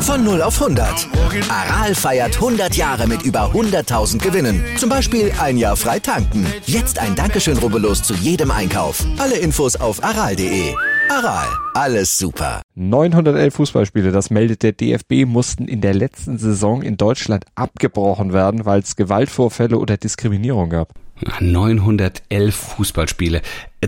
Von 0.00 0.24
0 0.24 0.40
auf 0.40 0.62
100. 0.62 1.08
Aral 1.50 1.94
feiert 1.94 2.36
100 2.36 2.74
Jahre 2.74 3.06
mit 3.06 3.22
über 3.22 3.50
100.000 3.52 4.18
Gewinnen. 4.18 4.64
Zum 4.78 4.88
Beispiel 4.88 5.30
ein 5.38 5.58
Jahr 5.58 5.76
frei 5.76 5.98
tanken. 5.98 6.46
Jetzt 6.64 6.98
ein 6.98 7.14
Dankeschön, 7.14 7.58
rubbellos 7.58 8.02
zu 8.02 8.14
jedem 8.14 8.50
Einkauf. 8.50 9.04
Alle 9.18 9.36
Infos 9.36 9.76
auf 9.76 10.02
aral.de. 10.02 10.74
Aral, 11.10 11.46
alles 11.74 12.18
super. 12.18 12.62
911 12.76 13.54
Fußballspiele, 13.54 14.10
das 14.10 14.30
meldet 14.30 14.62
der 14.62 14.72
DFB, 14.72 15.26
mussten 15.26 15.68
in 15.68 15.80
der 15.80 15.92
letzten 15.92 16.38
Saison 16.38 16.82
in 16.82 16.96
Deutschland 16.96 17.44
abgebrochen 17.54 18.32
werden, 18.32 18.64
weil 18.64 18.80
es 18.80 18.96
Gewaltvorfälle 18.96 19.78
oder 19.78 19.96
Diskriminierung 19.96 20.70
gab. 20.70 20.94
911 21.40 22.54
Fußballspiele. 22.54 23.42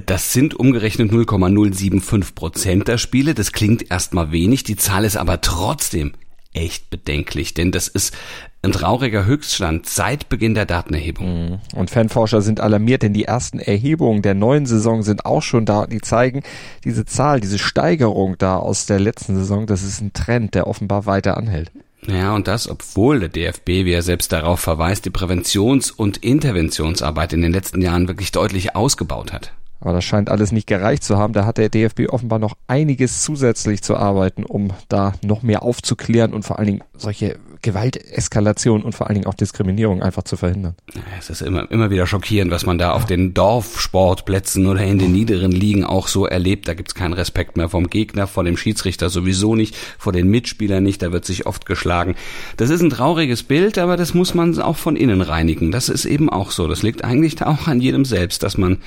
Das 0.06 0.32
sind 0.32 0.54
umgerechnet 0.54 1.12
0,075 1.12 2.34
Prozent 2.34 2.88
der 2.88 2.98
Spiele. 2.98 3.34
Das 3.34 3.52
klingt 3.52 3.90
erstmal 3.90 4.32
wenig, 4.32 4.62
die 4.64 4.76
Zahl 4.76 5.04
ist 5.04 5.16
aber 5.16 5.40
trotzdem 5.40 6.12
echt 6.54 6.90
bedenklich, 6.90 7.54
denn 7.54 7.70
das 7.70 7.88
ist 7.88 8.14
ein 8.62 8.72
trauriger 8.72 9.24
Höchststand 9.24 9.86
seit 9.86 10.28
Beginn 10.28 10.54
der 10.54 10.66
Datenerhebung. 10.66 11.50
Mhm. 11.50 11.58
Und 11.74 11.90
Fanforscher 11.90 12.42
sind 12.42 12.60
alarmiert, 12.60 13.02
denn 13.02 13.12
die 13.12 13.24
ersten 13.24 13.60
Erhebungen 13.60 14.22
der 14.22 14.34
neuen 14.34 14.66
Saison 14.66 15.02
sind 15.02 15.24
auch 15.26 15.42
schon 15.42 15.64
da. 15.64 15.86
Die 15.86 16.00
zeigen, 16.00 16.42
diese 16.84 17.04
Zahl, 17.04 17.40
diese 17.40 17.58
Steigerung 17.58 18.36
da 18.38 18.56
aus 18.56 18.86
der 18.86 18.98
letzten 18.98 19.36
Saison, 19.36 19.66
das 19.66 19.82
ist 19.82 20.00
ein 20.00 20.12
Trend, 20.12 20.54
der 20.54 20.66
offenbar 20.66 21.06
weiter 21.06 21.36
anhält. 21.36 21.70
Ja, 22.06 22.34
und 22.34 22.48
das, 22.48 22.68
obwohl 22.68 23.20
der 23.20 23.28
DFB, 23.28 23.68
wie 23.84 23.92
er 23.92 24.02
selbst 24.02 24.32
darauf 24.32 24.60
verweist, 24.60 25.04
die 25.04 25.10
Präventions- 25.10 25.90
und 25.90 26.18
Interventionsarbeit 26.18 27.32
in 27.32 27.42
den 27.42 27.52
letzten 27.52 27.82
Jahren 27.82 28.08
wirklich 28.08 28.32
deutlich 28.32 28.76
ausgebaut 28.76 29.32
hat. 29.32 29.52
Aber 29.80 29.92
das 29.92 30.04
scheint 30.04 30.28
alles 30.28 30.50
nicht 30.50 30.66
gereicht 30.66 31.04
zu 31.04 31.18
haben. 31.18 31.32
Da 31.32 31.46
hat 31.46 31.58
der 31.58 31.68
DFB 31.68 32.08
offenbar 32.08 32.38
noch 32.38 32.56
einiges 32.66 33.22
zusätzlich 33.22 33.82
zu 33.82 33.96
arbeiten, 33.96 34.44
um 34.44 34.70
da 34.88 35.12
noch 35.22 35.42
mehr 35.42 35.62
aufzuklären 35.62 36.34
und 36.34 36.44
vor 36.44 36.58
allen 36.58 36.66
Dingen 36.66 36.84
solche 36.96 37.38
Gewalteskalation 37.62 38.82
und 38.82 38.94
vor 38.94 39.06
allen 39.06 39.14
Dingen 39.14 39.26
auch 39.26 39.34
Diskriminierung 39.34 40.02
einfach 40.02 40.22
zu 40.22 40.36
verhindern. 40.36 40.74
Es 41.18 41.30
ist 41.30 41.42
immer, 41.42 41.70
immer 41.70 41.90
wieder 41.90 42.06
schockierend, 42.06 42.50
was 42.50 42.66
man 42.66 42.78
da 42.78 42.92
auf 42.92 43.04
den 43.04 43.34
Dorfsportplätzen 43.34 44.66
oder 44.66 44.82
in 44.82 44.98
den 44.98 45.12
niederen 45.12 45.52
Ligen 45.52 45.84
auch 45.84 46.08
so 46.08 46.26
erlebt. 46.26 46.68
Da 46.68 46.74
gibt's 46.74 46.94
keinen 46.94 47.14
Respekt 47.14 47.56
mehr 47.56 47.68
vom 47.68 47.88
Gegner, 47.88 48.26
vor 48.26 48.44
dem 48.44 48.56
Schiedsrichter 48.56 49.10
sowieso 49.10 49.54
nicht, 49.54 49.76
vor 49.98 50.12
den 50.12 50.28
Mitspielern 50.28 50.82
nicht, 50.82 51.02
da 51.02 51.12
wird 51.12 51.24
sich 51.24 51.46
oft 51.46 51.66
geschlagen. 51.66 52.14
Das 52.56 52.70
ist 52.70 52.82
ein 52.82 52.90
trauriges 52.90 53.42
Bild, 53.42 53.78
aber 53.78 53.96
das 53.96 54.14
muss 54.14 54.34
man 54.34 54.58
auch 54.60 54.76
von 54.76 54.96
innen 54.96 55.20
reinigen. 55.20 55.70
Das 55.70 55.88
ist 55.88 56.04
eben 56.04 56.30
auch 56.30 56.50
so. 56.50 56.68
Das 56.68 56.82
liegt 56.82 57.04
eigentlich 57.04 57.42
auch 57.42 57.66
an 57.66 57.80
jedem 57.80 58.04
selbst, 58.04 58.42
dass 58.42 58.56
man 58.56 58.78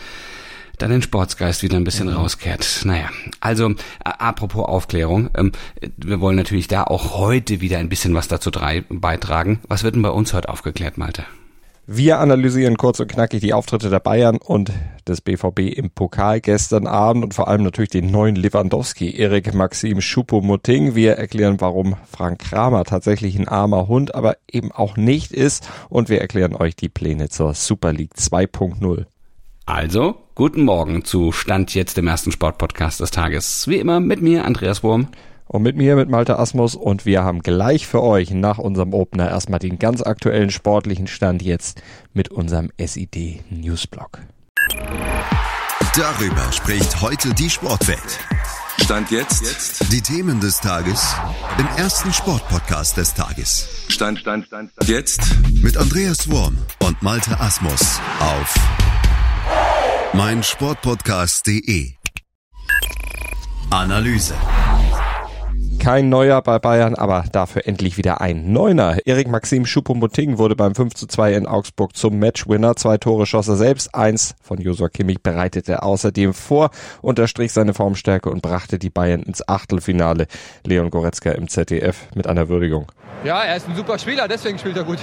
da 0.81 0.87
den 0.87 1.01
Sportsgeist 1.01 1.63
wieder 1.63 1.77
ein 1.77 1.83
bisschen 1.83 2.07
mhm. 2.07 2.15
rauskehrt. 2.15 2.81
Naja, 2.85 3.09
also 3.39 3.73
apropos 4.03 4.65
Aufklärung, 4.65 5.29
ähm, 5.35 5.51
wir 5.97 6.19
wollen 6.21 6.35
natürlich 6.35 6.67
da 6.67 6.83
auch 6.83 7.17
heute 7.17 7.61
wieder 7.61 7.77
ein 7.77 7.89
bisschen 7.89 8.15
was 8.15 8.27
dazu 8.27 8.51
drei, 8.51 8.83
beitragen. 8.89 9.59
Was 9.67 9.83
wird 9.83 9.95
denn 9.95 10.01
bei 10.01 10.09
uns 10.09 10.33
heute 10.33 10.49
aufgeklärt, 10.49 10.97
Malte? 10.97 11.23
Wir 11.87 12.19
analysieren 12.19 12.77
kurz 12.77 12.99
und 12.99 13.11
knackig 13.11 13.41
die 13.41 13.53
Auftritte 13.53 13.89
der 13.89 13.99
Bayern 13.99 14.37
und 14.37 14.71
des 15.07 15.19
BVB 15.19 15.59
im 15.75 15.89
Pokal 15.89 16.39
gestern 16.39 16.87
Abend 16.87 17.23
und 17.23 17.33
vor 17.33 17.47
allem 17.47 17.63
natürlich 17.63 17.89
den 17.89 18.11
neuen 18.11 18.35
Lewandowski, 18.35 19.17
Erik 19.17 19.53
Maxim 19.53 19.99
Schuppo-Moting. 19.99 20.95
Wir 20.95 21.13
erklären, 21.13 21.59
warum 21.59 21.95
Frank 22.09 22.39
Kramer 22.39 22.85
tatsächlich 22.85 23.37
ein 23.37 23.47
armer 23.47 23.87
Hund, 23.87 24.15
aber 24.15 24.37
eben 24.49 24.71
auch 24.71 24.95
nicht 24.95 25.31
ist 25.31 25.67
und 25.89 26.07
wir 26.07 26.21
erklären 26.21 26.55
euch 26.55 26.75
die 26.75 26.89
Pläne 26.89 27.29
zur 27.29 27.55
Super 27.55 27.91
League 27.91 28.13
2.0. 28.15 29.05
Also, 29.65 30.15
guten 30.35 30.63
Morgen 30.63 31.05
zu 31.05 31.31
Stand 31.31 31.73
jetzt 31.75 31.95
dem 31.97 32.07
ersten 32.07 32.31
Sportpodcast 32.31 32.99
des 32.99 33.11
Tages. 33.11 33.67
Wie 33.67 33.77
immer 33.77 33.99
mit 33.99 34.21
mir, 34.21 34.45
Andreas 34.45 34.83
Wurm. 34.83 35.07
Und 35.45 35.63
mit 35.63 35.75
mir, 35.75 35.95
mit 35.95 36.09
Malte 36.09 36.39
Asmus. 36.39 36.75
Und 36.75 37.05
wir 37.05 37.23
haben 37.23 37.41
gleich 37.41 37.85
für 37.85 38.01
euch 38.01 38.31
nach 38.31 38.57
unserem 38.57 38.93
Opener 38.93 39.29
erstmal 39.29 39.59
den 39.59 39.79
ganz 39.79 40.01
aktuellen 40.01 40.49
sportlichen 40.49 41.07
Stand 41.07 41.41
jetzt 41.41 41.81
mit 42.13 42.29
unserem 42.29 42.71
SID 42.79 43.43
Newsblog. 43.49 44.19
Darüber 45.95 46.51
spricht 46.51 47.01
heute 47.01 47.33
die 47.33 47.49
Sportwelt. 47.49 48.19
Stand 48.79 49.11
jetzt. 49.11 49.41
jetzt. 49.41 49.91
Die 49.91 50.01
Themen 50.01 50.39
des 50.39 50.59
Tages 50.59 51.15
im 51.57 51.67
ersten 51.77 52.11
Sportpodcast 52.13 52.97
des 52.97 53.13
Tages. 53.13 53.67
Stand, 53.89 54.19
Stand, 54.19 54.47
Stand, 54.47 54.71
Stand. 54.71 54.89
Jetzt 54.89 55.21
mit 55.61 55.77
Andreas 55.77 56.31
Wurm 56.31 56.57
und 56.79 57.01
Malte 57.03 57.39
Asmus 57.39 57.99
auf 58.19 58.55
mein 60.13 60.43
Sportpodcast.de 60.43 61.93
Analyse. 63.69 64.33
Kein 65.79 66.09
Neuer 66.09 66.41
bei 66.41 66.59
Bayern, 66.59 66.95
aber 66.95 67.23
dafür 67.31 67.65
endlich 67.65 67.97
wieder 67.97 68.21
ein 68.21 68.51
Neuner. 68.51 68.97
Erik 69.05 69.29
Maxim 69.29 69.65
Schuppomoting 69.65 70.37
wurde 70.37 70.55
beim 70.55 70.75
5 70.75 70.93
zu 70.93 71.07
2 71.07 71.33
in 71.33 71.47
Augsburg 71.47 71.95
zum 71.95 72.19
Matchwinner. 72.19 72.75
Zwei 72.75 72.97
Tore 72.97 73.25
schoss 73.25 73.47
er 73.47 73.55
selbst. 73.55 73.95
Eins 73.95 74.35
von 74.43 74.59
Josua 74.59 74.89
Kimmich 74.89 75.23
bereitete 75.23 75.71
er 75.71 75.83
außerdem 75.83 76.33
vor, 76.33 76.69
unterstrich 77.01 77.53
seine 77.53 77.73
Formstärke 77.73 78.29
und 78.29 78.41
brachte 78.41 78.77
die 78.77 78.89
Bayern 78.89 79.23
ins 79.23 79.47
Achtelfinale. 79.47 80.27
Leon 80.65 80.91
Goretzka 80.91 81.31
im 81.31 81.47
ZDF 81.47 82.07
mit 82.13 82.27
einer 82.27 82.49
Würdigung. 82.49 82.91
Ja, 83.23 83.41
er 83.43 83.55
ist 83.55 83.67
ein 83.67 83.75
super 83.75 83.97
Spieler, 83.97 84.27
deswegen 84.27 84.59
spielt 84.59 84.77
er 84.77 84.83
gut. 84.83 84.99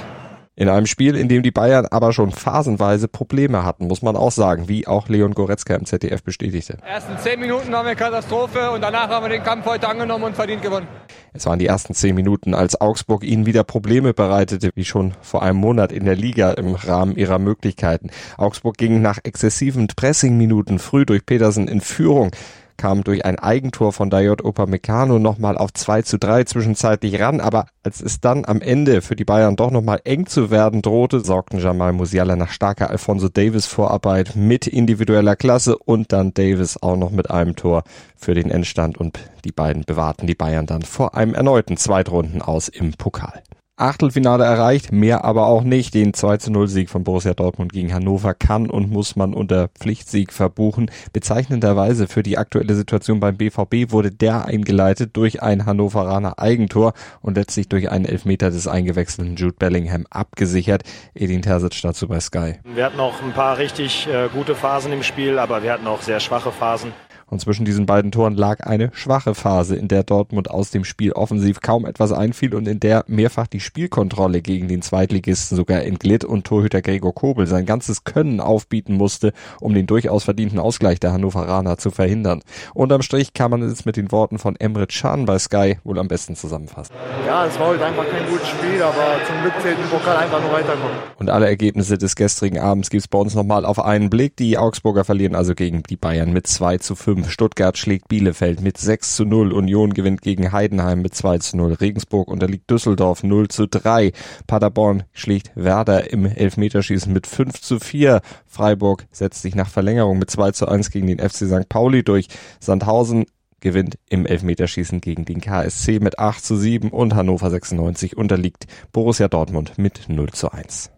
In 0.58 0.69
einem 0.69 0.86
Spiel, 0.86 1.14
in 1.14 1.28
dem 1.28 1.44
die 1.44 1.52
Bayern 1.52 1.86
aber 1.86 2.12
schon 2.12 2.32
phasenweise 2.32 3.06
Probleme 3.06 3.64
hatten, 3.64 3.86
muss 3.86 4.02
man 4.02 4.16
auch 4.16 4.32
sagen, 4.32 4.69
wie 4.69 4.88
auch 4.88 5.08
Leon 5.08 5.32
Goretzka 5.32 5.76
im 5.76 5.84
ZDF 5.84 6.24
bestätigte. 6.24 6.78
Die 6.84 6.91
ersten 6.91 7.16
zehn 7.19 7.38
Minuten 7.38 7.70
waren 7.70 7.86
wir 7.86 7.94
Katastrophe 7.94 8.72
und 8.72 8.80
danach 8.80 9.08
haben 9.08 9.24
wir 9.24 9.28
den 9.28 9.44
Kampf 9.44 9.66
heute 9.66 9.88
angenommen 9.88 10.24
und 10.24 10.34
verdient 10.34 10.60
gewonnen. 10.60 10.88
Es 11.32 11.46
waren 11.46 11.60
die 11.60 11.66
ersten 11.66 11.94
zehn 11.94 12.16
Minuten, 12.16 12.54
als 12.54 12.80
Augsburg 12.80 13.22
ihnen 13.22 13.46
wieder 13.46 13.62
Probleme 13.62 14.14
bereitete, 14.14 14.70
wie 14.74 14.84
schon 14.84 15.14
vor 15.20 15.44
einem 15.44 15.60
Monat 15.60 15.92
in 15.92 16.04
der 16.04 16.16
Liga 16.16 16.50
im 16.50 16.75
Rahmen 16.75 17.14
ihrer 17.14 17.38
Möglichkeiten. 17.38 18.10
Augsburg 18.36 18.76
ging 18.78 19.00
nach 19.00 19.19
exzessiven 19.22 19.86
Pressing-Minuten 19.86 20.80
früh 20.80 21.06
durch 21.06 21.25
Petersen 21.25 21.69
in 21.69 21.80
Führung 21.80 22.32
kam 22.78 23.04
durch 23.04 23.26
ein 23.26 23.38
Eigentor 23.38 23.92
von 23.92 24.08
Dayot 24.08 24.42
Upamecano 24.42 25.18
nochmal 25.18 25.58
auf 25.58 25.74
2 25.74 26.02
zu 26.02 26.18
3 26.18 26.44
zwischenzeitlich 26.44 27.20
ran, 27.20 27.40
aber 27.40 27.66
als 27.82 28.00
es 28.00 28.20
dann 28.20 28.46
am 28.46 28.62
Ende 28.62 29.02
für 29.02 29.16
die 29.16 29.26
Bayern 29.26 29.56
doch 29.56 29.70
nochmal 29.70 30.00
eng 30.04 30.26
zu 30.26 30.50
werden 30.50 30.80
drohte, 30.80 31.20
sorgten 31.20 31.58
Jamal 31.58 31.92
Musiala 31.92 32.36
nach 32.36 32.50
starker 32.50 32.88
Alfonso 32.88 33.28
Davis 33.28 33.66
Vorarbeit 33.66 34.36
mit 34.36 34.66
individueller 34.66 35.36
Klasse 35.36 35.76
und 35.76 36.12
dann 36.12 36.32
Davis 36.32 36.80
auch 36.82 36.96
noch 36.96 37.10
mit 37.10 37.30
einem 37.30 37.56
Tor 37.56 37.82
für 38.16 38.32
den 38.32 38.50
Endstand 38.50 38.96
und 38.96 39.18
die 39.44 39.52
beiden 39.52 39.84
bewahrten 39.84 40.26
die 40.26 40.34
Bayern 40.34 40.66
dann 40.66 40.82
vor 40.82 41.14
einem 41.14 41.34
erneuten 41.34 41.76
Zweitrunden 41.76 42.40
aus 42.40 42.68
im 42.68 42.92
Pokal. 42.92 43.42
Achtelfinale 43.78 44.44
erreicht, 44.44 44.90
mehr 44.90 45.24
aber 45.24 45.46
auch 45.46 45.62
nicht. 45.62 45.94
Den 45.94 46.12
2 46.12 46.38
zu 46.38 46.50
0 46.50 46.66
Sieg 46.66 46.90
von 46.90 47.04
Borussia 47.04 47.32
Dortmund 47.32 47.72
gegen 47.72 47.94
Hannover 47.94 48.34
kann 48.34 48.70
und 48.70 48.90
muss 48.90 49.14
man 49.14 49.34
unter 49.34 49.68
Pflichtsieg 49.68 50.32
verbuchen. 50.32 50.90
Bezeichnenderweise 51.12 52.08
für 52.08 52.24
die 52.24 52.38
aktuelle 52.38 52.74
Situation 52.74 53.20
beim 53.20 53.36
BVB 53.36 53.92
wurde 53.92 54.10
der 54.10 54.46
eingeleitet 54.46 55.16
durch 55.16 55.42
ein 55.42 55.64
Hannoveraner 55.64 56.40
Eigentor 56.40 56.92
und 57.20 57.36
letztlich 57.36 57.68
durch 57.68 57.88
einen 57.88 58.04
Elfmeter 58.04 58.50
des 58.50 58.66
eingewechselten 58.66 59.36
Jude 59.36 59.54
Bellingham 59.56 60.06
abgesichert. 60.10 60.82
Edin 61.14 61.42
Terzic 61.42 61.80
dazu 61.80 62.08
bei 62.08 62.18
Sky. 62.18 62.54
Wir 62.64 62.84
hatten 62.84 62.96
noch 62.96 63.22
ein 63.22 63.32
paar 63.32 63.58
richtig 63.58 64.08
äh, 64.08 64.28
gute 64.28 64.56
Phasen 64.56 64.92
im 64.92 65.04
Spiel, 65.04 65.38
aber 65.38 65.62
wir 65.62 65.72
hatten 65.72 65.86
auch 65.86 66.02
sehr 66.02 66.18
schwache 66.18 66.50
Phasen. 66.50 66.92
Und 67.30 67.40
zwischen 67.40 67.64
diesen 67.64 67.84
beiden 67.84 68.10
Toren 68.10 68.34
lag 68.34 68.60
eine 68.60 68.90
schwache 68.94 69.34
Phase, 69.34 69.76
in 69.76 69.88
der 69.88 70.02
Dortmund 70.02 70.50
aus 70.50 70.70
dem 70.70 70.84
Spiel 70.84 71.12
offensiv 71.12 71.60
kaum 71.60 71.84
etwas 71.84 72.12
einfiel 72.12 72.54
und 72.54 72.66
in 72.66 72.80
der 72.80 73.04
mehrfach 73.06 73.46
die 73.46 73.60
Spielkontrolle 73.60 74.40
gegen 74.40 74.68
den 74.68 74.80
Zweitligisten 74.80 75.56
sogar 75.56 75.82
entglitt 75.82 76.24
und 76.24 76.46
Torhüter 76.46 76.80
Gregor 76.80 77.14
Kobel 77.14 77.46
sein 77.46 77.66
ganzes 77.66 78.04
Können 78.04 78.40
aufbieten 78.40 78.94
musste, 78.94 79.32
um 79.60 79.75
den 79.75 79.86
durchaus 79.86 80.25
verdienten 80.25 80.58
Ausgleich 80.58 81.00
der 81.00 81.12
Hannoveraner 81.12 81.76
zu 81.76 81.90
verhindern. 81.90 82.40
Unterm 82.72 83.02
Strich 83.02 83.34
kann 83.34 83.50
man 83.50 83.62
es 83.62 83.84
mit 83.84 83.96
den 83.96 84.10
Worten 84.10 84.38
von 84.38 84.56
Emre 84.56 84.86
Can 84.86 85.26
bei 85.26 85.38
Sky 85.38 85.78
wohl 85.84 85.98
am 85.98 86.08
besten 86.08 86.34
zusammenfassen. 86.34 86.94
Ja, 87.26 87.44
es 87.46 87.58
war 87.58 87.69
heute 87.69 87.84
einfach 87.84 88.08
kein 88.08 88.26
gutes 88.28 88.48
Spiel, 88.48 88.82
aber 88.82 89.19
zum 89.26 89.42
Glück 89.42 89.52
zählt 89.60 89.78
im 89.78 89.88
Pokal 89.90 90.16
einfach 90.16 90.40
nur 90.40 90.52
weiterkommen. 90.52 90.96
Und 91.19 91.28
alle 91.28 91.46
Ergebnisse 91.46 91.98
des 91.98 92.16
gestrigen 92.16 92.58
Abends 92.58 92.88
gibt's 92.88 93.08
bei 93.08 93.19
uns 93.19 93.34
nochmal 93.34 93.66
auf 93.66 93.78
einen 93.78 94.08
Blick. 94.08 94.36
Die 94.36 94.56
Augsburger 94.56 95.04
verlieren 95.04 95.34
also 95.34 95.54
gegen 95.54 95.82
die 95.82 95.96
Bayern 95.96 96.32
mit 96.32 96.46
2 96.46 96.78
zu 96.78 96.94
5. 96.94 97.18
Stuttgart 97.25 97.76
schlägt 97.79 98.09
Bielefeld 98.09 98.61
mit 98.61 98.79
6 98.79 99.17
zu 99.17 99.25
0. 99.25 99.53
Union 99.53 99.94
gewinnt 99.94 100.23
gegen 100.23 100.53
Heidenheim 100.53 101.03
mit 101.03 101.15
2 101.15 101.38
zu 101.38 101.56
0. 101.56 101.75
Regensburg 101.75 102.29
unterliegt 102.29 102.70
Düsseldorf 102.70 103.23
0 103.23 103.49
zu 103.49 103.67
3. 103.67 104.12
Paderborn 104.47 105.05
schlägt 105.12 105.50
Werder 105.55 106.12
im 106.12 106.26
Elfmeterschießen 106.26 107.12
mit 107.12 107.26
5 107.26 107.61
zu 107.61 107.81
4. 107.81 108.20
Freiburg 108.47 109.06
setzt 109.11 109.43
sich 109.43 109.55
nach 109.55 109.69
Verlängerung 109.69 110.19
mit 110.19 110.31
2 110.31 110.53
zu 110.53 110.69
1 110.69 110.91
gegen 110.91 111.06
den 111.06 111.19
FC 111.19 111.47
St. 111.47 111.69
Pauli 111.69 112.03
durch. 112.03 112.29
Sandhausen 112.61 113.26
gewinnt 113.61 113.99
im 114.09 114.26
Elfmeterschießen 114.26 115.00
gegen 115.00 115.25
den 115.25 115.41
KSC 115.41 116.00
mit 116.00 116.19
8 116.19 116.44
zu 116.44 116.56
7 116.56 116.91
und 116.91 117.15
Hannover 117.15 117.50
96 117.50 118.17
unterliegt 118.17 118.67
Borussia 118.93 119.29
Dortmund 119.29 119.79
mit 119.79 120.09
0 120.09 120.31
zu 120.31 120.50
1. 120.53 120.91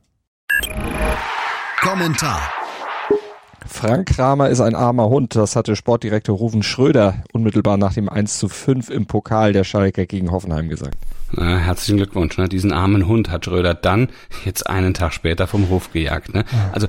Kommentar 1.81 2.60
Frank 3.73 4.09
Kramer 4.09 4.49
ist 4.49 4.61
ein 4.61 4.75
armer 4.75 5.09
Hund. 5.09 5.37
Das 5.37 5.55
hatte 5.55 5.77
Sportdirektor 5.77 6.37
Ruven 6.37 6.63
Schröder 6.63 7.23
unmittelbar 7.33 7.77
nach 7.77 7.95
dem 7.95 8.09
1 8.09 8.39
zu 8.39 8.49
5 8.49 8.91
im 8.91 9.07
Pokal 9.07 9.53
der 9.53 9.65
Schalker 9.65 10.07
gegen 10.07 10.33
Hoffenheim 10.33 10.69
gesagt. 10.69 10.99
Na, 11.33 11.57
herzlichen 11.57 11.97
Glückwunsch. 11.97 12.37
Ne? 12.37 12.49
Diesen 12.49 12.73
armen 12.73 13.07
Hund 13.07 13.31
hat 13.31 13.45
Schröder 13.45 13.73
dann 13.75 14.09
jetzt 14.45 14.69
einen 14.69 14.93
Tag 14.93 15.15
später 15.15 15.47
vom 15.47 15.69
Hof 15.71 15.93
gejagt. 15.93 16.35
Ne? 16.35 16.45
Also, 16.73 16.89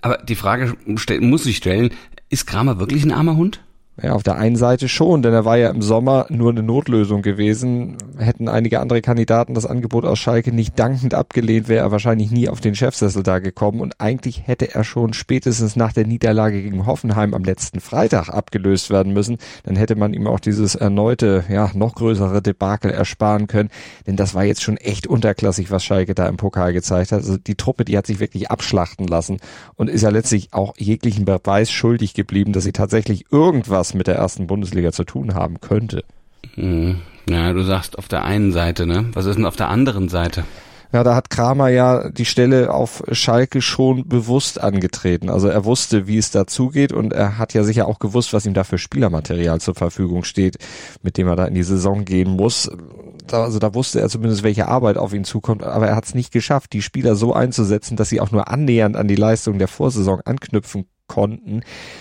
aber 0.00 0.18
die 0.18 0.36
Frage 0.36 0.74
muss 0.86 1.44
ich 1.44 1.56
stellen, 1.56 1.90
ist 2.30 2.46
Kramer 2.46 2.78
wirklich 2.78 3.04
ein 3.04 3.12
armer 3.12 3.36
Hund? 3.36 3.60
Ja, 4.00 4.14
auf 4.14 4.22
der 4.22 4.36
einen 4.36 4.56
Seite 4.56 4.88
schon, 4.88 5.20
denn 5.20 5.34
er 5.34 5.44
war 5.44 5.58
ja 5.58 5.68
im 5.68 5.82
Sommer 5.82 6.24
nur 6.30 6.50
eine 6.50 6.62
Notlösung 6.62 7.20
gewesen. 7.20 7.98
Hätten 8.16 8.48
einige 8.48 8.80
andere 8.80 9.02
Kandidaten 9.02 9.52
das 9.52 9.66
Angebot 9.66 10.06
aus 10.06 10.18
Schalke 10.18 10.50
nicht 10.50 10.78
dankend 10.78 11.12
abgelehnt, 11.12 11.68
wäre 11.68 11.84
er 11.84 11.92
wahrscheinlich 11.92 12.30
nie 12.30 12.48
auf 12.48 12.62
den 12.62 12.74
Chefsessel 12.74 13.22
da 13.22 13.38
gekommen. 13.38 13.80
Und 13.80 14.00
eigentlich 14.00 14.46
hätte 14.46 14.74
er 14.74 14.82
schon 14.82 15.12
spätestens 15.12 15.76
nach 15.76 15.92
der 15.92 16.06
Niederlage 16.06 16.62
gegen 16.62 16.86
Hoffenheim 16.86 17.34
am 17.34 17.44
letzten 17.44 17.80
Freitag 17.80 18.30
abgelöst 18.30 18.88
werden 18.88 19.12
müssen. 19.12 19.36
Dann 19.64 19.76
hätte 19.76 19.94
man 19.94 20.14
ihm 20.14 20.26
auch 20.26 20.40
dieses 20.40 20.74
erneute, 20.74 21.44
ja, 21.50 21.70
noch 21.74 21.94
größere 21.94 22.40
Debakel 22.40 22.90
ersparen 22.90 23.46
können. 23.46 23.68
Denn 24.06 24.16
das 24.16 24.34
war 24.34 24.44
jetzt 24.44 24.62
schon 24.62 24.78
echt 24.78 25.06
unterklassig, 25.06 25.70
was 25.70 25.84
Schalke 25.84 26.14
da 26.14 26.28
im 26.28 26.38
Pokal 26.38 26.72
gezeigt 26.72 27.12
hat. 27.12 27.18
Also 27.18 27.36
die 27.36 27.56
Truppe, 27.56 27.84
die 27.84 27.98
hat 27.98 28.06
sich 28.06 28.20
wirklich 28.20 28.50
abschlachten 28.50 29.06
lassen 29.06 29.36
und 29.74 29.90
ist 29.90 30.00
ja 30.00 30.08
letztlich 30.08 30.48
auch 30.52 30.72
jeglichen 30.78 31.26
Beweis 31.26 31.70
schuldig 31.70 32.14
geblieben, 32.14 32.54
dass 32.54 32.64
sie 32.64 32.72
tatsächlich 32.72 33.26
irgendwas 33.30 33.81
was 33.82 33.94
mit 33.94 34.06
der 34.06 34.14
ersten 34.14 34.46
Bundesliga 34.46 34.92
zu 34.92 35.02
tun 35.02 35.34
haben 35.34 35.60
könnte. 35.60 36.04
Hm. 36.54 37.00
Ja, 37.28 37.52
du 37.52 37.64
sagst 37.64 37.98
auf 37.98 38.06
der 38.06 38.22
einen 38.22 38.52
Seite, 38.52 38.86
ne? 38.86 39.10
Was 39.12 39.26
ist 39.26 39.34
denn 39.38 39.44
auf 39.44 39.56
der 39.56 39.70
anderen 39.70 40.08
Seite? 40.08 40.44
Ja, 40.92 41.02
da 41.02 41.16
hat 41.16 41.30
Kramer 41.30 41.68
ja 41.68 42.10
die 42.10 42.24
Stelle 42.24 42.72
auf 42.72 43.02
Schalke 43.10 43.60
schon 43.60 44.06
bewusst 44.06 44.60
angetreten. 44.60 45.30
Also 45.30 45.48
er 45.48 45.64
wusste, 45.64 46.06
wie 46.06 46.18
es 46.18 46.30
dazugeht 46.30 46.92
und 46.92 47.12
er 47.12 47.38
hat 47.38 47.54
ja 47.54 47.64
sicher 47.64 47.88
auch 47.88 47.98
gewusst, 47.98 48.32
was 48.32 48.46
ihm 48.46 48.54
da 48.54 48.62
für 48.62 48.78
Spielermaterial 48.78 49.60
zur 49.60 49.74
Verfügung 49.74 50.22
steht, 50.22 50.58
mit 51.02 51.16
dem 51.16 51.26
er 51.26 51.34
da 51.34 51.46
in 51.46 51.54
die 51.54 51.64
Saison 51.64 52.04
gehen 52.04 52.30
muss. 52.30 52.70
Also 53.32 53.58
da 53.58 53.74
wusste 53.74 54.00
er 54.00 54.10
zumindest, 54.10 54.44
welche 54.44 54.68
Arbeit 54.68 54.96
auf 54.96 55.12
ihn 55.12 55.24
zukommt, 55.24 55.64
aber 55.64 55.88
er 55.88 55.96
hat 55.96 56.04
es 56.04 56.14
nicht 56.14 56.30
geschafft, 56.30 56.72
die 56.72 56.82
Spieler 56.82 57.16
so 57.16 57.32
einzusetzen, 57.32 57.96
dass 57.96 58.10
sie 58.10 58.20
auch 58.20 58.30
nur 58.30 58.48
annähernd 58.48 58.96
an 58.96 59.08
die 59.08 59.16
Leistung 59.16 59.58
der 59.58 59.68
Vorsaison 59.68 60.20
anknüpfen 60.24 60.86
konnten. 61.12 61.60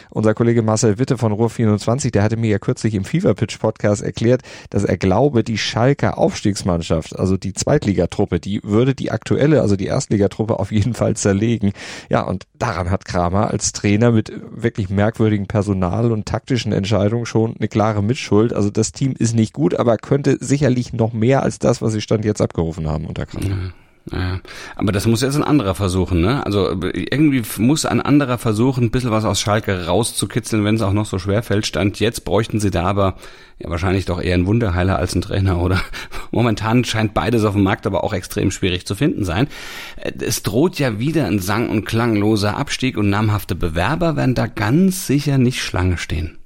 Unser 0.09 0.33
Kollege 0.33 0.61
Marcel 0.61 0.97
Witte 0.97 1.17
von 1.17 1.33
Ruhr 1.33 1.49
24, 1.49 2.13
der 2.13 2.23
hatte 2.23 2.37
mir 2.37 2.49
ja 2.49 2.59
kürzlich 2.59 2.95
im 2.95 3.03
Fever 3.03 3.33
Pitch 3.33 3.59
Podcast 3.59 4.01
erklärt, 4.01 4.41
dass 4.69 4.85
er 4.85 4.95
glaube, 4.95 5.43
die 5.43 5.57
Schalker 5.57 6.17
Aufstiegsmannschaft, 6.17 7.19
also 7.19 7.35
die 7.35 7.51
Zweitligatruppe, 7.51 8.39
die 8.39 8.61
würde 8.63 8.95
die 8.95 9.11
aktuelle, 9.11 9.61
also 9.61 9.75
die 9.75 9.87
Erstligatruppe 9.87 10.59
auf 10.59 10.71
jeden 10.71 10.93
Fall 10.93 11.17
zerlegen. 11.17 11.73
Ja, 12.09 12.21
und 12.21 12.47
daran 12.57 12.89
hat 12.89 13.03
Kramer 13.03 13.51
als 13.51 13.73
Trainer 13.73 14.11
mit 14.11 14.31
wirklich 14.49 14.89
merkwürdigen 14.89 15.47
Personal 15.47 16.13
und 16.13 16.25
taktischen 16.25 16.71
Entscheidungen 16.71 17.25
schon 17.25 17.57
eine 17.57 17.67
klare 17.67 18.01
Mitschuld. 18.01 18.53
Also 18.53 18.69
das 18.69 18.93
Team 18.93 19.13
ist 19.19 19.35
nicht 19.35 19.51
gut, 19.51 19.75
aber 19.75 19.97
könnte 19.97 20.37
sicherlich 20.39 20.93
noch 20.93 21.11
mehr 21.11 21.43
als 21.43 21.59
das, 21.59 21.81
was 21.81 21.91
sie 21.91 22.01
Stand 22.01 22.23
jetzt 22.23 22.41
abgerufen 22.41 22.87
haben 22.87 23.05
unter 23.05 23.25
Kramer. 23.25 23.73
Ja, 24.09 24.39
aber 24.75 24.91
das 24.91 25.05
muss 25.05 25.21
jetzt 25.21 25.35
ein 25.35 25.43
anderer 25.43 25.75
versuchen, 25.75 26.21
ne? 26.21 26.43
Also 26.43 26.75
irgendwie 26.93 27.43
muss 27.57 27.85
ein 27.85 28.01
anderer 28.01 28.39
versuchen, 28.39 28.85
ein 28.85 28.91
bisschen 28.91 29.11
was 29.11 29.25
aus 29.25 29.39
Schalke 29.39 29.85
rauszukitzeln, 29.85 30.65
wenn 30.65 30.75
es 30.75 30.81
auch 30.81 30.93
noch 30.93 31.05
so 31.05 31.19
schwer 31.19 31.43
fällt. 31.43 31.67
Stand 31.67 31.99
jetzt 31.99 32.25
bräuchten 32.25 32.59
sie 32.59 32.71
da 32.71 32.85
aber 32.85 33.15
ja 33.59 33.69
wahrscheinlich 33.69 34.05
doch 34.05 34.19
eher 34.19 34.33
einen 34.33 34.47
Wunderheiler 34.47 34.97
als 34.97 35.13
einen 35.13 35.21
Trainer, 35.21 35.61
oder? 35.61 35.79
Momentan 36.31 36.83
scheint 36.83 37.13
beides 37.13 37.43
auf 37.43 37.53
dem 37.53 37.61
Markt 37.63 37.85
aber 37.85 38.03
auch 38.03 38.13
extrem 38.13 38.49
schwierig 38.49 38.87
zu 38.87 38.95
finden 38.95 39.23
sein. 39.23 39.47
Es 40.19 40.41
droht 40.41 40.79
ja 40.79 40.97
wieder 40.97 41.27
ein 41.27 41.37
sang- 41.37 41.69
und 41.69 41.85
klangloser 41.85 42.57
Abstieg 42.57 42.97
und 42.97 43.11
namhafte 43.11 43.53
Bewerber 43.53 44.15
werden 44.15 44.33
da 44.33 44.47
ganz 44.47 45.05
sicher 45.05 45.37
nicht 45.37 45.61
Schlange 45.61 45.99
stehen. 45.99 46.40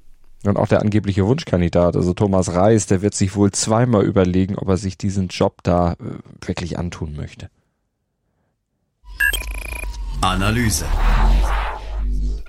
Und 0.46 0.56
auch 0.56 0.68
der 0.68 0.80
angebliche 0.80 1.26
Wunschkandidat, 1.26 1.96
also 1.96 2.14
Thomas 2.14 2.52
Reis, 2.52 2.86
der 2.86 3.02
wird 3.02 3.14
sich 3.14 3.34
wohl 3.34 3.50
zweimal 3.52 4.04
überlegen, 4.04 4.56
ob 4.56 4.68
er 4.68 4.76
sich 4.76 4.96
diesen 4.96 5.28
Job 5.28 5.62
da 5.62 5.92
äh, 5.92 6.46
wirklich 6.46 6.78
antun 6.78 7.14
möchte. 7.16 7.48
Analyse. 10.20 10.86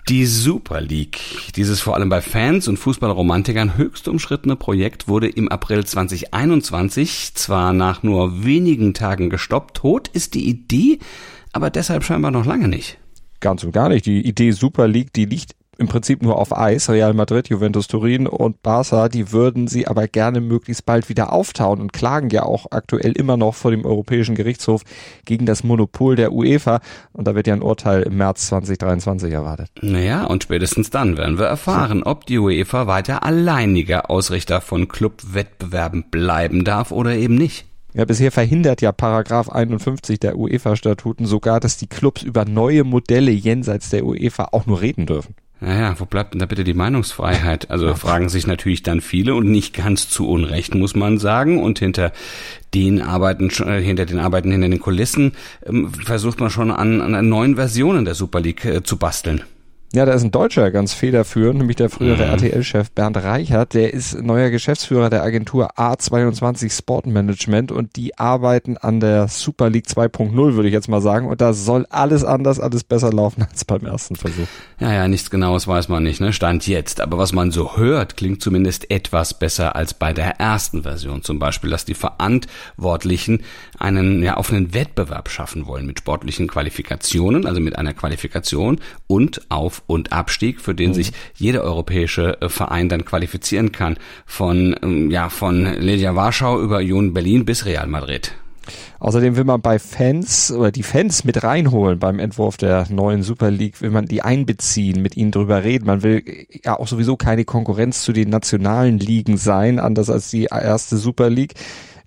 Die 0.10 0.26
Super 0.26 0.80
League, 0.80 1.20
dieses 1.58 1.82
vor 1.82 1.96
allem 1.96 2.08
bei 2.08 2.22
Fans 2.22 2.70
und 2.70 2.78
Fußballromantikern 2.78 3.76
höchst 3.76 4.08
umschrittene 4.08 4.56
Projekt, 4.56 5.10
wurde 5.10 5.28
im 5.28 5.50
April 5.50 5.86
2021 5.86 7.36
zwar 7.36 7.74
nach 7.74 8.04
nur 8.04 8.46
wenigen 8.46 8.94
Tagen 8.94 9.30
gestoppt, 9.30 9.76
tot 9.76 10.08
ist 10.08 10.34
die 10.34 10.48
Idee, 10.48 11.00
aber 11.52 11.70
deshalb 11.70 12.06
scheinbar 12.06 12.32
noch 12.32 12.46
lange 12.46 12.70
nicht. 12.70 12.98
Ganz 13.42 13.66
und 13.66 13.74
gar 13.74 13.90
nicht. 13.90 14.06
Die 14.06 14.26
Idee 14.26 14.52
Super 14.52 14.88
League, 14.88 15.12
die 15.12 15.26
liegt 15.26 15.56
im 15.78 15.88
Prinzip 15.88 16.22
nur 16.22 16.38
auf 16.38 16.56
Eis. 16.56 16.90
Real 16.90 17.14
Madrid, 17.14 17.50
Juventus 17.50 17.88
Turin 17.88 18.28
und 18.28 18.62
Barca, 18.62 19.10
die 19.10 19.32
würden 19.32 19.68
sie 19.68 19.88
aber 19.88 20.08
gerne 20.08 20.42
möglichst 20.42 20.86
bald 20.86 21.10
wieder 21.10 21.32
auftauen 21.32 21.80
und 21.82 21.94
klagen 21.94 22.30
ja 22.30 22.44
auch 22.44 22.68
aktuell 22.72 23.12
immer 23.14 23.38
noch 23.38 23.56
vor 23.56 23.72
dem 23.72 23.86
Europäischen 23.86 24.36
Gerichtshof 24.36 24.82
gegen 25.26 25.46
das 25.46 25.64
Monopol 25.64 26.16
der 26.16 26.34
UEFA. 26.34 26.82
Und 27.14 27.28
da 27.28 27.36
wird 27.36 27.48
ja 27.48 27.54
ein 27.54 27.62
Urteil 27.62 28.04
im 28.04 28.18
März 28.18 28.48
2023 28.48 29.32
erwartet. 29.32 29.70
Naja, 29.82 30.26
und 30.26 30.44
spätestens 30.44 30.90
dann 30.90 31.18
werden 31.18 31.40
wir 31.40 31.46
erfahren, 31.46 32.04
ob 32.04 32.26
die 32.26 32.40
UEFA 32.40 32.88
weiter 32.88 33.24
alleiniger 33.24 34.10
Ausrichter 34.10 34.62
von 34.62 34.88
Clubwettbewerben 34.88 36.06
bleiben 36.10 36.64
darf 36.64 36.92
oder 36.92 37.16
eben 37.16 37.36
nicht. 37.36 37.66
Ja, 37.94 38.06
bisher 38.06 38.32
verhindert 38.32 38.82
ja 38.82 38.92
Paragraph 38.92 39.50
51 39.50 40.20
der 40.20 40.38
UEFA-Statuten 40.38 41.26
sogar, 41.26 41.60
dass 41.60 41.78
die 41.78 41.88
Clubs 41.88 42.22
über 42.22 42.46
neue 42.46 42.84
Modelle 42.84 43.32
jenseits 43.32 43.90
der 43.90 44.06
UEFA 44.06 44.50
auch 44.52 44.68
nur 44.68 44.82
reden 44.82 45.08
dürfen. 45.08 45.34
Naja, 45.60 45.96
wo 45.98 46.06
bleibt 46.06 46.34
denn 46.34 46.40
da 46.40 46.46
bitte 46.46 46.64
die 46.64 46.76
Meinungsfreiheit? 46.76 47.72
Also 47.72 47.96
fragen 47.96 48.30
sich 48.30 48.46
natürlich 48.46 48.84
dann 48.84 49.02
viele 49.02 49.34
und 49.34 49.50
nicht 49.50 49.74
ganz 49.76 50.08
zu 50.08 50.28
Unrecht, 50.28 50.76
muss 50.76 50.96
man 50.96 51.18
sagen. 51.18 51.64
Und 51.64 51.80
hinter 51.80 52.12
den 52.76 53.02
Arbeiten, 53.02 53.50
äh, 53.68 53.82
hinter 53.82 54.06
den 54.06 54.20
Arbeiten 54.20 54.52
hinter 54.52 54.70
den 54.70 54.80
Kulissen 54.80 55.34
ähm, 55.66 55.92
versucht 55.92 56.40
man 56.40 56.52
schon 56.52 56.70
an, 56.70 57.02
an 57.02 57.28
neuen 57.28 57.56
Versionen 57.56 58.06
der 58.06 58.14
Super 58.14 58.40
League 58.40 58.66
äh, 58.66 58.84
zu 58.84 58.98
basteln. 58.98 59.44
Ja, 59.94 60.06
da 60.06 60.12
ist 60.12 60.24
ein 60.24 60.32
Deutscher 60.32 60.70
ganz 60.70 60.92
federführend, 60.92 61.60
nämlich 61.60 61.78
der 61.78 61.90
frühere 61.90 62.26
mhm. 62.26 62.32
RTL-Chef 62.32 62.92
Bernd 62.92 63.16
Reichert. 63.16 63.74
Der 63.74 63.94
ist 63.94 64.22
neuer 64.22 64.50
Geschäftsführer 64.50 65.10
der 65.10 65.24
Agentur 65.24 65.80
A22 65.80 66.78
Sport 66.78 67.08
Management 67.08 67.72
und 67.72 67.96
die 67.96 68.18
arbeiten 68.18 68.76
an 68.76 69.00
der 69.00 69.30
Super 69.30 69.70
League 69.70 69.86
2.0, 69.86 70.36
würde 70.36 70.68
ich 70.68 70.74
jetzt 70.74 70.90
mal 70.90 71.00
sagen. 71.00 71.30
Und 71.30 71.40
da 71.40 71.54
soll 71.54 71.86
alles 71.90 72.26
anders, 72.26 72.60
alles 72.60 72.84
besser 72.84 73.14
laufen 73.14 73.44
als 73.50 73.64
beim 73.64 73.86
ersten 73.86 74.18
Versuch. 74.18 74.48
Ja, 74.78 74.92
ja, 74.92 75.08
nichts 75.08 75.30
Genaues 75.30 75.70
weiß 75.70 75.88
man 75.88 76.04
nicht, 76.04 76.20
ne? 76.20 76.34
Stand 76.34 76.68
jetzt. 76.68 77.00
Aber 77.00 77.18
was 77.18 77.32
man 77.32 77.52
so 77.52 77.78
hört, 77.78 78.18
klingt 78.18 78.42
zumindest 78.42 78.92
etwas 78.92 79.36
besser 79.36 79.78
als 79.78 79.94
bei 79.94 80.12
der 80.12 80.38
ersten 80.40 80.84
Version. 80.84 81.24
Zum 81.24 81.40
Beispiel, 81.40 81.70
dass 81.70 81.86
die 81.86 81.94
Verantwortlichen 81.94 83.42
einen 83.80 84.22
ja, 84.22 84.36
offenen 84.36 84.74
Wettbewerb 84.74 85.30
schaffen 85.30 85.66
wollen 85.66 85.86
mit 85.86 86.00
sportlichen 86.00 86.48
Qualifikationen, 86.48 87.46
also 87.46 87.62
mit 87.62 87.78
einer 87.78 87.94
Qualifikation 87.94 88.82
und 89.08 89.50
auf 89.50 89.77
und 89.86 90.12
Abstieg, 90.12 90.62
für 90.62 90.74
den 90.74 90.90
mhm. 90.90 90.94
sich 90.96 91.12
jeder 91.36 91.62
europäische 91.62 92.42
äh, 92.42 92.50
Verein 92.50 92.90
dann 92.90 93.06
qualifizieren 93.06 93.72
kann. 93.72 93.98
Von, 94.26 94.76
ähm, 94.82 95.12
ja, 95.12 95.30
von 95.30 95.66
Legia 95.66 96.16
Warschau 96.16 96.60
über 96.62 96.78
Union 96.78 97.14
Berlin 97.14 97.46
bis 97.46 97.66
Real 97.66 97.88
Madrid. 97.88 98.34
Außerdem 99.00 99.36
will 99.36 99.44
man 99.44 99.62
bei 99.62 99.80
Fans 99.80 100.52
oder 100.52 100.72
die 100.72 100.84
Fans 100.84 101.24
mit 101.24 101.44
reinholen 101.44 102.00
beim 102.00 102.20
Entwurf 102.20 102.58
der 102.58 102.88
neuen 102.90 103.24
Super 103.24 103.52
League, 103.52 103.82
will 103.82 103.92
man 103.92 104.06
die 104.06 104.24
einbeziehen, 104.24 105.02
mit 105.02 105.16
ihnen 105.16 105.32
drüber 105.32 105.64
reden. 105.64 105.86
Man 105.86 106.04
will 106.04 106.24
ja 106.64 106.78
auch 106.78 106.88
sowieso 106.88 107.16
keine 107.16 107.46
Konkurrenz 107.46 108.04
zu 108.04 108.12
den 108.12 108.30
nationalen 108.30 108.98
Ligen 108.98 109.38
sein, 109.38 109.80
anders 109.80 110.10
als 110.10 110.30
die 110.32 110.46
erste 110.46 110.98
Super 110.98 111.30
League. 111.30 111.54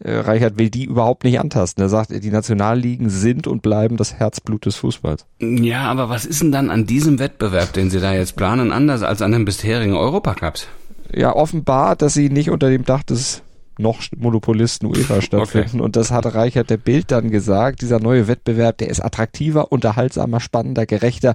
Äh, 0.03 0.17
Reichert 0.17 0.59
will 0.59 0.71
die 0.71 0.85
überhaupt 0.85 1.25
nicht 1.25 1.39
antasten. 1.39 1.83
Er 1.83 1.89
sagt, 1.89 2.11
die 2.11 2.31
Nationalligen 2.31 3.11
sind 3.11 3.47
und 3.47 3.63
bleiben 3.63 3.97
das 3.97 4.15
Herzblut 4.15 4.67
des 4.67 4.77
Fußballs. 4.77 5.27
Ja, 5.41 5.83
aber 5.91 6.09
was 6.09 6.25
ist 6.25 6.43
denn 6.43 6.53
dann 6.53 6.71
an 6.71 6.87
diesem 6.87 7.19
Wettbewerb, 7.19 7.73
den 7.73 7.91
Sie 7.91 8.01
da 8.01 8.15
jetzt 8.15 8.37
planen, 8.37 8.73
anders 8.73 9.03
als 9.03 9.21
an 9.21 9.33
den 9.33 9.45
bisherigen 9.45 9.95
Europacups? 9.95 10.69
Ja, 11.13 11.35
offenbar, 11.35 11.97
dass 11.97 12.15
sie 12.15 12.31
nicht 12.31 12.51
unter 12.51 12.71
dem 12.71 12.85
Dach 12.85 13.03
des 13.03 13.43
noch 13.79 14.03
Monopolisten 14.17 14.87
UEFA 14.87 15.23
stattfinden. 15.23 15.77
Okay. 15.77 15.81
Und 15.81 15.97
das 15.97 16.11
hat 16.11 16.27
Reichert 16.35 16.71
der 16.71 16.77
Bild 16.77 17.11
dann 17.11 17.31
gesagt. 17.31 17.81
Dieser 17.81 17.99
neue 17.99 18.29
Wettbewerb, 18.29 18.79
der 18.79 18.91
ist 18.91 19.01
attraktiver, 19.01 19.73
unterhaltsamer, 19.73 20.39
spannender, 20.39 20.87
gerechter, 20.87 21.35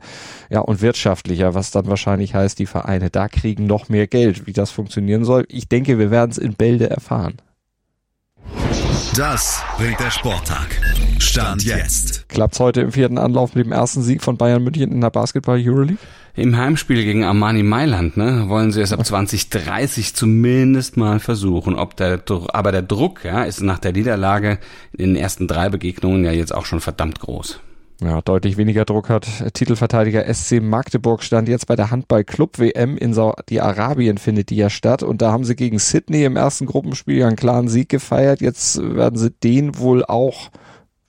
ja, 0.50 0.60
und 0.60 0.82
wirtschaftlicher, 0.82 1.56
was 1.56 1.72
dann 1.72 1.88
wahrscheinlich 1.88 2.36
heißt, 2.36 2.60
die 2.60 2.68
Vereine 2.68 3.10
da 3.10 3.28
kriegen 3.28 3.66
noch 3.66 3.90
mehr 3.90 4.08
Geld. 4.08 4.48
Wie 4.48 4.54
das 4.54 4.72
funktionieren 4.72 5.26
soll, 5.26 5.46
ich 5.50 5.68
denke, 5.68 5.98
wir 5.98 6.12
werden 6.12 6.32
es 6.32 6.38
in 6.38 6.54
Bälde 6.54 6.90
erfahren. 6.90 7.36
Das 9.18 9.64
bringt 9.78 9.98
der 10.02 10.12
Sporttag. 10.12 10.82
Stand 11.20 11.64
jetzt. 11.64 12.28
Klappt's 12.28 12.60
heute 12.60 12.82
im 12.82 12.92
vierten 12.92 13.18
Anlauf 13.18 13.56
mit 13.56 13.66
dem 13.66 13.72
ersten 13.72 14.02
Sieg 14.02 14.22
von 14.22 14.36
Bayern 14.36 14.62
München 14.62 14.92
in 14.92 15.00
der 15.00 15.10
Basketball 15.10 15.58
Euroleague? 15.58 16.00
Im 16.36 16.58
Heimspiel 16.58 17.02
gegen 17.06 17.24
Armani 17.24 17.64
Mailand 17.64 18.18
ne, 18.18 18.50
wollen 18.50 18.74
sie 18.74 18.82
es 18.82 18.92
ab 18.92 19.06
2030 19.06 20.16
zumindest 20.16 20.98
mal 20.98 21.22
versuchen. 21.22 21.76
Ob 21.76 21.96
der, 21.96 22.22
aber 22.52 22.74
der 22.74 22.82
Druck 22.82 23.24
ja, 23.24 23.44
ist 23.44 23.62
nach 23.62 23.80
der 23.80 23.94
Niederlage 23.94 24.60
in 24.92 25.14
den 25.14 25.16
ersten 25.16 25.48
drei 25.48 25.70
Begegnungen 25.70 26.26
ja 26.26 26.34
jetzt 26.34 26.54
auch 26.54 26.66
schon 26.66 26.82
verdammt 26.82 27.22
groß. 27.22 27.62
Ja, 28.02 28.22
deutlich 28.22 28.58
weniger 28.58 28.84
Druck 28.84 29.08
hat 29.10 29.54
Titelverteidiger 29.54 30.26
SC 30.34 30.62
Magdeburg 30.62 31.24
stand 31.24 31.48
jetzt 31.48 31.66
bei 31.66 31.78
der 31.78 31.92
Handball-Club-WM 31.92 32.98
in 32.98 33.14
Saudi-Arabien 33.14 34.18
findet 34.18 34.50
die 34.50 34.58
ja 34.58 34.70
statt 34.70 35.02
und 35.02 35.22
da 35.22 35.32
haben 35.32 35.46
sie 35.46 35.56
gegen 35.56 35.80
Sydney 35.80 36.26
im 36.26 36.36
ersten 36.36 36.66
Gruppenspiel 36.66 37.24
einen 37.24 37.38
klaren 37.38 37.70
Sieg 37.70 37.88
gefeiert. 37.88 38.42
Jetzt 38.42 38.82
werden 38.82 39.18
sie 39.18 39.32
den 39.32 39.78
wohl 39.78 40.04
auch 40.04 40.50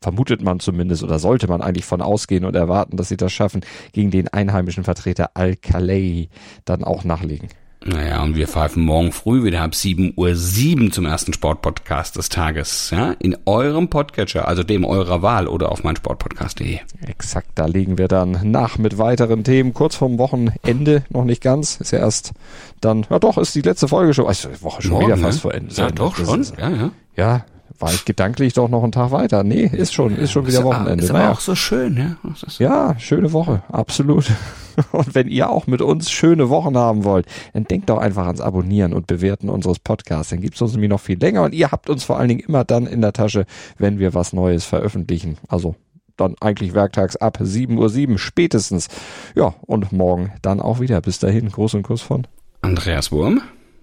vermutet 0.00 0.40
man 0.40 0.60
zumindest 0.60 1.02
oder 1.02 1.18
sollte 1.18 1.48
man 1.48 1.62
eigentlich 1.62 1.84
von 1.84 2.00
ausgehen 2.00 2.44
und 2.44 2.54
erwarten, 2.54 2.96
dass 2.96 3.08
sie 3.08 3.16
das 3.16 3.32
schaffen, 3.32 3.62
gegen 3.92 4.12
den 4.12 4.28
einheimischen 4.28 4.84
Vertreter 4.84 5.30
Al-Khalei 5.34 6.28
dann 6.64 6.84
auch 6.84 7.02
nachlegen. 7.02 7.48
Naja, 7.88 8.20
und 8.24 8.34
wir 8.34 8.48
pfeifen 8.48 8.82
morgen 8.82 9.12
früh 9.12 9.44
wieder 9.44 9.62
ab 9.62 9.70
7.07 9.70 10.86
Uhr 10.86 10.90
zum 10.90 11.06
ersten 11.06 11.32
Sportpodcast 11.32 12.16
des 12.16 12.28
Tages. 12.28 12.90
Ja, 12.90 13.12
in 13.12 13.36
eurem 13.46 13.88
Podcatcher, 13.88 14.48
also 14.48 14.64
dem 14.64 14.84
eurer 14.84 15.22
Wahl 15.22 15.46
oder 15.46 15.70
auf 15.70 15.84
meinsportpodcast.de. 15.84 16.80
Exakt, 17.06 17.50
da 17.54 17.66
legen 17.66 17.96
wir 17.96 18.08
dann 18.08 18.50
nach 18.50 18.76
mit 18.78 18.98
weiteren 18.98 19.44
Themen. 19.44 19.72
Kurz 19.72 19.94
vorm 19.94 20.18
Wochenende, 20.18 21.04
noch 21.10 21.24
nicht 21.24 21.42
ganz, 21.42 21.76
ist 21.76 21.92
ja 21.92 22.00
erst 22.00 22.32
dann, 22.80 23.06
ja 23.08 23.20
doch, 23.20 23.38
ist 23.38 23.54
die 23.54 23.62
letzte 23.62 23.86
Folge 23.86 24.14
schon, 24.14 24.26
also 24.26 24.48
Woche 24.62 24.82
schon 24.82 24.90
morgen, 24.90 25.06
wieder 25.06 25.16
fast 25.18 25.38
ne? 25.38 25.42
vor 25.42 25.54
Ende. 25.54 25.74
Ja, 25.74 25.90
doch, 25.90 26.16
schon, 26.16 26.40
ist, 26.40 26.54
ja, 26.58 26.70
ja. 26.70 26.90
Ja, 27.14 27.44
war 27.78 27.92
ich 27.92 28.04
gedanklich 28.04 28.54
doch 28.54 28.68
noch 28.68 28.82
einen 28.82 28.92
Tag 28.92 29.10
weiter. 29.10 29.42
Nee, 29.42 29.64
ist 29.64 29.92
schon, 29.94 30.16
ist 30.16 30.32
schon 30.32 30.46
wieder 30.46 30.64
Wochenende. 30.64 31.04
Ist 31.04 31.10
aber 31.10 31.20
naja. 31.20 31.32
auch 31.32 31.40
so 31.40 31.54
schön, 31.54 31.96
ja. 31.96 32.16
Ja, 32.58 32.98
schöne 32.98 33.32
Woche, 33.32 33.62
absolut. 33.68 34.30
Und 34.92 35.14
wenn 35.14 35.28
ihr 35.28 35.50
auch 35.50 35.66
mit 35.66 35.80
uns 35.80 36.10
schöne 36.10 36.48
Wochen 36.50 36.76
haben 36.76 37.04
wollt, 37.04 37.26
dann 37.54 37.64
denkt 37.64 37.88
doch 37.88 37.98
einfach 37.98 38.26
ans 38.26 38.40
Abonnieren 38.40 38.92
und 38.92 39.06
Bewerten 39.06 39.48
unseres 39.48 39.78
Podcasts. 39.78 40.30
Dann 40.30 40.40
gibt's 40.40 40.60
uns 40.60 40.72
nämlich 40.72 40.90
noch 40.90 41.00
viel 41.00 41.18
länger 41.18 41.44
und 41.44 41.54
ihr 41.54 41.70
habt 41.70 41.88
uns 41.88 42.04
vor 42.04 42.18
allen 42.18 42.28
Dingen 42.28 42.40
immer 42.40 42.64
dann 42.64 42.86
in 42.86 43.00
der 43.00 43.14
Tasche, 43.14 43.46
wenn 43.78 43.98
wir 43.98 44.12
was 44.12 44.34
Neues 44.34 44.66
veröffentlichen. 44.66 45.38
Also 45.48 45.76
dann 46.16 46.34
eigentlich 46.40 46.74
werktags 46.74 47.16
ab 47.16 47.38
7.07 47.40 48.10
Uhr 48.10 48.18
spätestens. 48.18 48.88
Ja, 49.34 49.54
und 49.62 49.92
morgen 49.92 50.32
dann 50.42 50.60
auch 50.60 50.80
wieder. 50.80 51.00
Bis 51.00 51.18
dahin, 51.18 51.50
Gruß 51.50 51.74
und 51.74 51.82
Kuss 51.82 52.02
von 52.02 52.26
Andreas 52.62 53.12
Wurm 53.12 53.40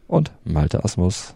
und 0.07 0.31
Malte 0.43 0.83
Asmus. 0.83 1.35